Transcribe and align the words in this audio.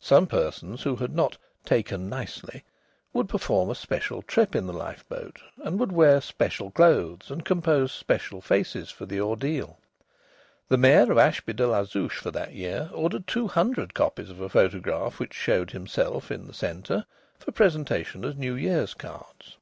Some 0.00 0.26
persons 0.26 0.84
who 0.84 0.96
had 0.96 1.14
not 1.14 1.36
"taken 1.66 2.08
nicely" 2.08 2.64
would 3.12 3.28
perform 3.28 3.68
a 3.68 3.74
special 3.74 4.22
trip 4.22 4.56
in 4.56 4.66
the 4.66 4.72
lifeboat 4.72 5.38
and 5.62 5.78
would 5.78 5.92
wear 5.92 6.22
special 6.22 6.70
clothes 6.70 7.30
and 7.30 7.44
compose 7.44 7.92
special 7.92 8.40
faces 8.40 8.90
for 8.90 9.04
the 9.04 9.20
ordeal. 9.20 9.78
The 10.70 10.78
Mayor 10.78 11.12
of 11.12 11.18
Ashby 11.18 11.52
de 11.52 11.66
la 11.66 11.82
Zouch 11.84 12.16
for 12.16 12.30
that 12.30 12.54
year 12.54 12.88
ordered 12.94 13.26
two 13.26 13.48
hundred 13.48 13.92
copies 13.92 14.30
of 14.30 14.40
a 14.40 14.48
photograph 14.48 15.20
which 15.20 15.34
showed 15.34 15.72
himself 15.72 16.30
in 16.30 16.46
the 16.46 16.54
centre, 16.54 17.04
for 17.38 17.52
presentation 17.52 18.24
as 18.24 18.34
New 18.34 18.54
Year's 18.54 18.94
cards. 18.94 19.58